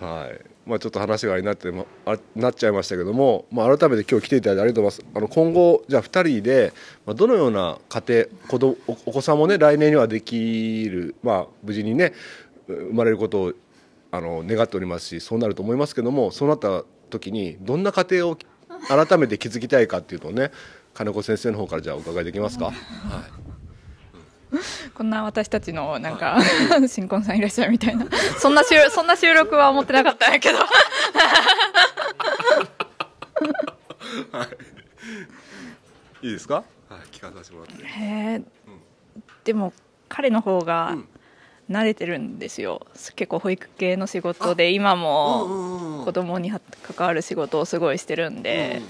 [0.00, 0.04] い。
[0.04, 5.12] はいまあちょっと話があれになってまあなっちゃいましたけども、まあ、改めて今日来ていただいてありがとうございます。
[5.14, 6.72] あの今後じゃあ2人で、
[7.06, 12.12] まあ、どのような家庭子どおお子さんもね来年にはできるまあ無事にね
[12.66, 13.52] 生まれることを
[14.10, 18.38] あの願っておりますしそうなると思いますけどもそうなった時にどんな家庭を
[18.88, 20.50] 改めて築きたいかっていうとね
[20.94, 23.55] 金子先生の方からじゃあお伺いできますか、はい。
[24.94, 26.38] こんな私たちのなんか
[26.88, 28.06] 新婚さんいらっしゃるみたいな。
[28.38, 30.58] そんな収そんな収録は思ってなかったんやけど。
[36.22, 36.28] い。
[36.28, 36.64] いですか、はい、
[37.12, 37.84] 聞かさせてもらって。
[37.84, 37.88] へ
[38.40, 38.42] え
[39.44, 39.72] でも
[40.08, 41.08] 彼の方がうん。
[41.70, 42.86] 慣れてるんですよ。
[43.16, 46.60] 結構保育系の仕事で今も子供には
[46.94, 48.82] 関わる仕事をすごいしてるんで、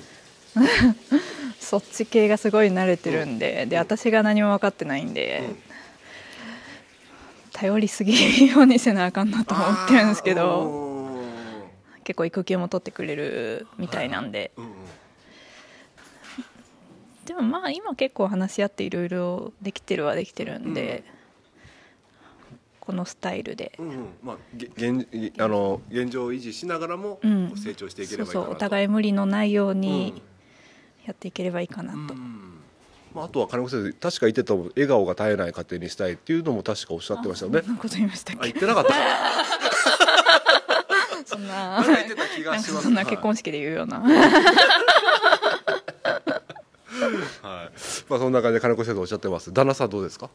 [1.60, 5.50] そっち系がすごい慣れてるんでで私が何も分かってないんで、
[7.52, 10.86] 頼りすぎようにせなあかんなと思ってるんですけど
[12.04, 14.52] 結構育休も取ってくれるみたいなんで、
[17.24, 21.02] でもまあ今結構話し合っていろいろできてるはできてるんで、
[22.86, 24.06] このスタイルで、うんうん。
[24.22, 27.18] まあ、げ現あの現状を維持しながらも
[27.56, 28.50] 成長していけれそうそばいいかなと。
[28.52, 29.80] うお互い無理のないよううん。
[29.80, 30.22] に
[31.06, 32.60] やっていければいいかなと、うん。
[33.14, 37.62] まあ、あとは金子先生確か言ってた笑顔が絶えない家庭にしたいっていうのも確かおっしゃってましたよね。
[37.62, 38.92] そんなこと言いましたっあけ言ってなかった。
[38.92, 38.98] か
[41.24, 42.74] そんななんか言ってた気がします。
[42.74, 44.14] かそんな結婚式で言うような、はい。
[48.08, 49.52] まあそんな感じで金子先生おっしゃってます。
[49.52, 50.30] 旦那さんどうですか？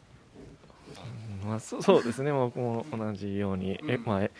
[1.45, 2.31] まあ、そ そうですね。
[2.31, 4.03] 僕も同じように、えうん。
[4.05, 4.31] まあ、え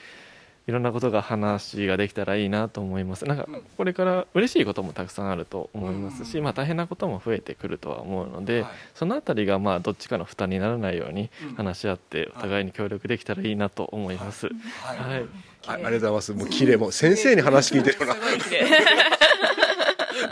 [0.72, 3.26] いろんなことが話ができたらいいなと思います。
[3.26, 6.46] なんかこれから嬉しいこともたくさんあると思いますし、うん。
[6.46, 8.72] まあ、大変なことも増えてくるとは思うので、はい。
[8.96, 11.56] そのあたりがまあどっちかの負担にならないようにうん。
[11.56, 14.48] 話し合ってお互いに協力できたらいいなと思います。
[14.48, 14.54] は
[14.96, 14.98] い。
[14.98, 15.26] はい。
[15.68, 16.34] あありがとうございます。
[16.34, 18.16] もう綺麗もう先生に話聞いてるような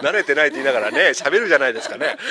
[0.02, 2.16] 慣れてないって言いながらね喋るじゃないですかね。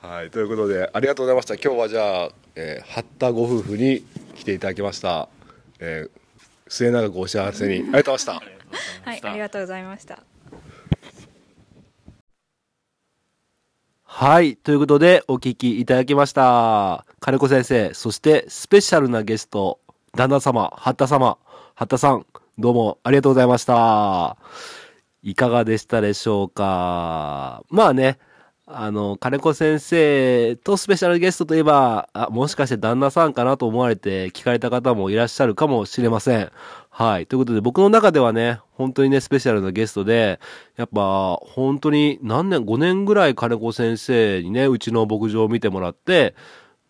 [0.00, 0.30] はい。
[0.30, 1.54] ということでありがとうございました。
[1.54, 4.17] 今日はじゃあ、えー、八田ご夫婦に来
[4.48, 5.28] ていただきました、
[5.78, 6.10] えー、
[6.68, 8.32] 末永くお幸せにありがとうございました
[9.02, 10.22] はいありがとうございました
[14.10, 14.56] はい。
[14.56, 17.06] ということで、お聞きいただきました。
[17.20, 19.78] 金子先生、そしてスペシャルなゲスト、
[20.16, 21.38] 旦那様、八田様、
[21.76, 22.26] 八田さん、
[22.58, 24.36] どうもありがとうございました。
[25.22, 28.18] いかがでしたでしょうかまあね、
[28.70, 36.52] あの、金子先生とスペシャルゲストといえば、あ、もしかして旦那さんかなと思われて聞かれた方もいらっしゃるかもしれません。
[36.90, 37.26] はい。
[37.26, 40.38] ということで僕の中ではね、本当にね、スペシャルなゲストで、
[40.76, 46.34] やっぱ、本当に何年、5年ぐらい金子先生にね、うちの牧場を見てもらって、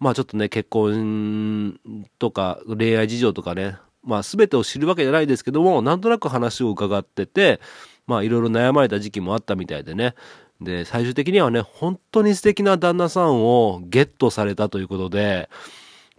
[0.01, 1.79] まあちょっとね、結婚
[2.19, 7.61] とか恋愛事情とかね、まあ全てを知るわけじゃないですけども、なんとなく話を伺ってて、
[8.09, 10.15] まあいろいろ悩まれた時期もあったみたいでね。
[10.61, 15.49] で、最終的にはね、本当に素敵な旦那さんをゲットされたということで、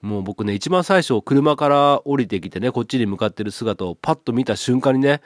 [0.02, 5.21] もう僕ね、一番最初車から降りてきてね、こっちに向かってる姿をパッと見た瞬間にね、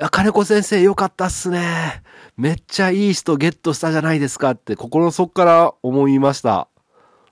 [0.00, 2.02] あ、金子先生よかったっすね。
[2.36, 6.68] めっちゃいい人ゲットしたじゃないですかって心の底から思いました。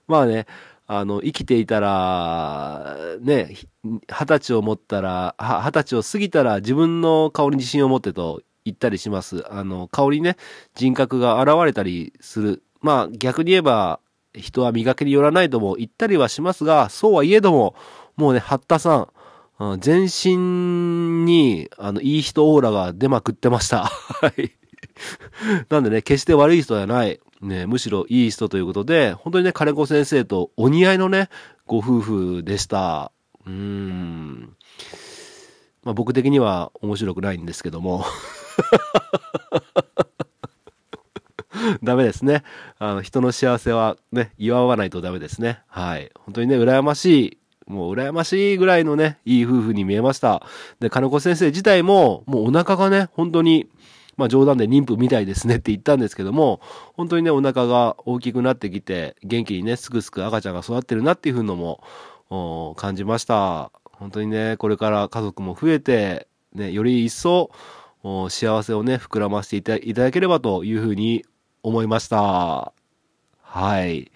[0.07, 0.45] まあね、
[0.87, 9.45] あの、生きていたら、ね、二十歳を持ったら、二十歳を過ぎたら自分の顔に自信を持ってと言ったりします。
[9.49, 10.35] あの、顔にね、
[10.73, 12.63] 人格が現れたりする。
[12.81, 13.99] まあ逆に言えば、
[14.33, 17.75] 人は磨きによらないとも言ったりはしますが、そうはいえども、
[18.17, 19.07] もうね、八田さん、
[19.79, 23.85] 全身に、あの、いい人オーラが出まくってました。
[23.85, 24.51] はい。
[25.69, 27.19] なんでね、決して悪い人ではない。
[27.41, 31.29] ね、むしろいい人ということで、本当にね、金子先生とお似合いのね、
[31.65, 33.11] ご夫婦でした。
[33.45, 34.55] うーん。
[35.83, 38.05] まあ僕的には面白くないんですけども。
[41.83, 42.43] ダメですね。
[42.79, 45.59] あの、人の幸せはね、祝わないとダメですね。
[45.67, 46.11] はい。
[46.25, 47.37] 本当にね、羨ましい。
[47.67, 50.45] もう羨ましいぐらいのね、いい夫婦に見えました。
[50.79, 53.67] で、金子先生自体も、もうお腹がね、本当に、
[54.17, 56.61] まあ冗談で妊婦みたいですねって言ったんですけども、
[56.93, 61.81] 本当にね、お腹が大きくなってきて、元気にね、すくすく赤ちゃんが育ってるなっていうのも、
[62.75, 63.71] 感じました。
[63.83, 67.51] 本当にね、これから家族も増えて、ね、より一層、
[68.29, 71.25] 幸せをね、膨らませていただければというふうに
[71.63, 72.73] 思いました。
[73.41, 74.11] はい。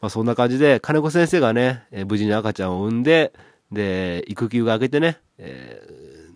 [0.00, 3.32] まあ、そんな感じで、金子先生がね、え無事に赤ちゃんを産んで、
[3.70, 5.82] で、育休が明けてね、え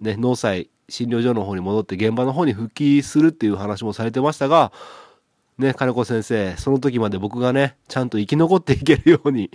[0.01, 4.72] ー、ね、農祭診療所の方に戻って現場の方に復帰するっていう話もされてましたが、
[5.59, 9.51] ね、金子先生、その時まで僕がね、ちゃんと生き残っていけるように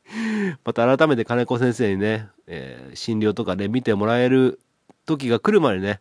[0.64, 4.60] また改めて金子先生にね、えー、診療とかね、見てもらえる
[5.06, 6.00] 時が来るまでね、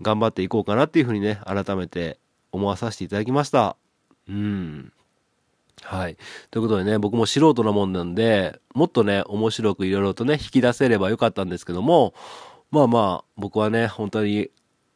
[0.00, 2.18] 頑張っていこうかなっていうふうにね、改めて
[2.52, 3.76] 思わさせていただきました。
[4.28, 4.92] うん。
[5.82, 6.16] はい。
[6.50, 12.14] ということでね、僕も素人なもんなんで、もっとね、面白くいろいろとね、引き出せればよかったんですけども、
[12.70, 14.50] まあまあ、僕はね、本当に、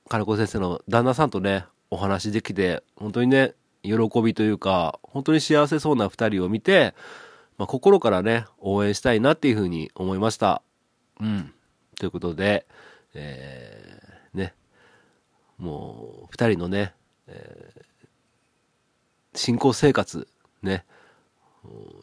[0.08, 6.94] 金子先生の旦那さんとね、お話できて、本当にね、喜びというか、本当に幸せそうな二人を見て、
[7.58, 10.62] まあ、心からね、応援したいなっていうふうに思いました。
[11.20, 11.52] うん。
[11.98, 12.66] ということで、
[13.14, 13.81] えー、
[15.62, 16.92] もう、二人のね、
[17.28, 20.26] えー、信仰生活、
[20.60, 20.84] ね、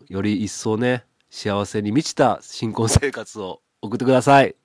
[0.08, 4.56] より一層ね、幸せに満ちた新婚生活を送ってください。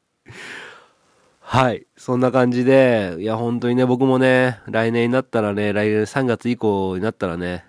[1.41, 1.87] はい。
[1.97, 7.65] そんな感じで、いや、本当にね、僕もね、来年になったらね、来年3月以降になったらね、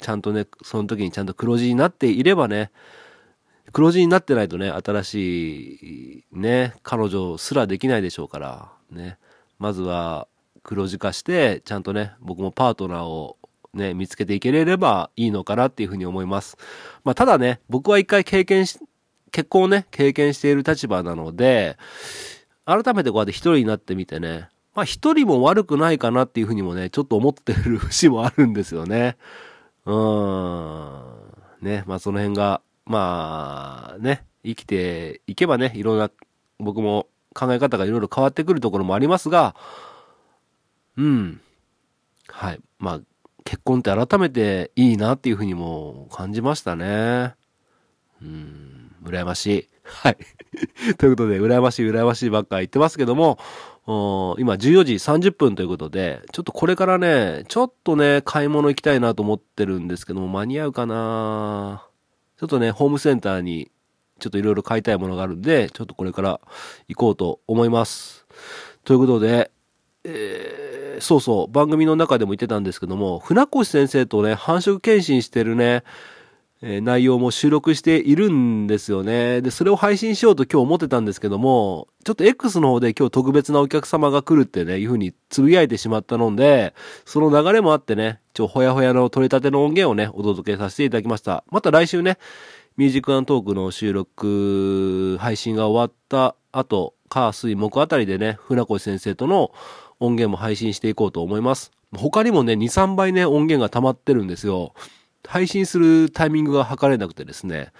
[0.00, 2.70] ちゃんとね、その時にちゃんと黒字になっていればね、
[3.72, 9.18] 黒字になってないとね、新しいね、彼女すらできないでしょうから、ね。
[9.60, 10.26] まずは
[10.64, 13.36] 黒字化して、ちゃんとね、僕もパートナーを
[13.74, 16.56] ね、見つけていければいいのかなっていうふうに思います。
[17.04, 18.80] まあ、ただね、僕は一回経験し、
[19.30, 21.76] 結婚をね、経験している立場なので、
[22.64, 29.16] 改めてこうやって一人になってみてね、まあ一人も悪くないかなっていうふうにもね、ちょっと思ってる節もあるんですよね。
[29.84, 31.20] うーん。
[31.62, 36.10] ね、まあその辺が、まあね、生きていけばね、いろんな、
[36.58, 39.54] 僕も考え方がいろいろ変わってくるところもありますが、
[40.96, 41.40] うん。
[42.28, 42.60] はい。
[42.78, 43.00] まあ、
[43.44, 47.34] 結婚って改めていいなっていうふうにも感じましたね。
[48.22, 49.68] うん、羨ましい。
[49.84, 50.16] はい。
[50.98, 53.38] ということで、羨ましい、羨ましいばっか言ってますけども、
[53.86, 61.86] 今14時30分ということで、ちょっとこれからね、ちょっとね、買い物行きたいなと思ってるんですけども、間に合うかな
[62.38, 63.70] ちょっとね、ホームセンターに、
[64.20, 66.40] ちょっといろいろ買いたいものがあるんで、ちょっとこれから
[66.88, 68.26] 行こうと思います。
[68.84, 69.50] ということで、
[70.04, 75.82] えー、そうそう、番組の中でも言ってたんですけども、船越先生とね、繁殖検診してるね、
[76.62, 79.40] えー、内容も収録しているんですよね。
[79.40, 86.74] で、それを配信しようと今日思ってたんですけども、ちょっと X の方で今日特別なお客様が来るってね、いう風につぶやいてしまったので、
[87.06, 91.44] その流れもあってね、ちょ、ほやほやの取れたての音源をね、お届けさせていただきました。
[91.50, 92.18] また来週ね、
[92.80, 99.52] ミュージックアントークの収録、配信が終わった後、火、水、木あたりでね、船越先生との
[99.98, 101.72] 音源も配信していこうと思います。
[101.94, 104.72] 他にもね、2、3倍ね、音源が溜まってるんですよ。
[105.28, 107.70] 配信するタイミングが測れなくてですね。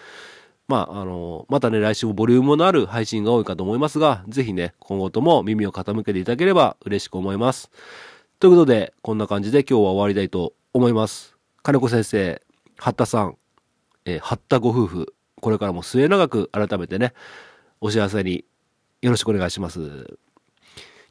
[0.69, 7.71] まあ、あの、またね、来週もボリュームのある配信が多いかと思いますが、ぜひね、今後とも耳を傾けていただければ嬉しく思います。
[8.39, 11.39] ということで、こんな感じで今日は終わりたいと思います。
[11.63, 12.43] 金子先生、
[12.77, 13.37] 八田さん、
[14.11, 17.13] えー、八田ご夫婦、これからも末永く改めてね、
[17.81, 18.45] お幸せに
[19.03, 20.19] よろしくお願いします。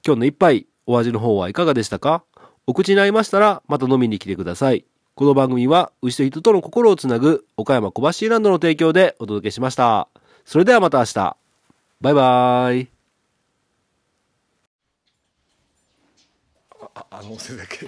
[0.06, 2.24] 今日の一杯、お味の方はいかがでしたか？
[2.68, 4.86] お口に合いましたら、また飲みに来てください。
[5.16, 10.10] この番組は、牛と人との心をつなぐ、岡山小橋ランドの提供でお届けしました。
[10.46, 11.38] それではまた明日。
[12.02, 12.90] バイバーイ。
[16.96, 17.86] ああの先生け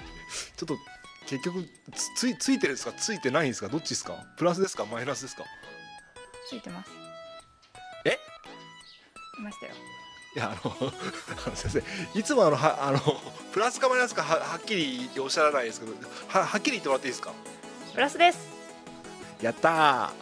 [0.64, 0.91] っと
[1.32, 2.92] 結局つついついてるんですか？
[2.92, 3.68] ついてないんですか？
[3.68, 4.12] どっちですか？
[4.36, 4.84] プラスですか？
[4.84, 5.44] マイナスですか？
[6.46, 6.90] ついてます。
[8.04, 8.18] え？
[9.38, 9.72] いましたよ。
[10.36, 10.92] いやあの
[11.56, 13.00] 先生いつもあのはあの
[13.52, 15.92] プラスかマイナスかははっきりおっしゃらないですけど
[16.28, 17.32] ははっきり言ってもらっていいですか？
[17.94, 18.38] プラスです。
[19.40, 20.12] やった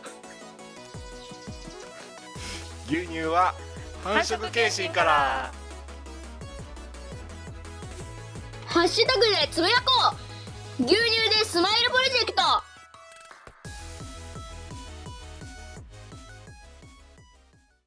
[2.88, 2.98] ー。
[3.00, 3.54] 牛乳は
[4.04, 5.52] 繁殖検診から。
[8.66, 10.29] ハッシュタグでつぶやこう
[10.80, 12.69] 牛乳でスマイルプロジェクト。